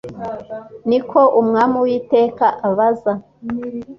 [0.89, 3.13] Ni ko Umwami Uwiteka abaza